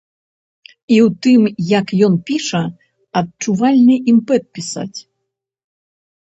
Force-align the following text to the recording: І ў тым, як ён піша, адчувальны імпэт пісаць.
І 0.93 0.95
ў 1.01 1.07
тым, 1.25 1.41
як 1.79 1.87
ён 2.07 2.15
піша, 2.29 2.61
адчувальны 3.21 3.95
імпэт 4.15 4.43
пісаць. 4.57 4.99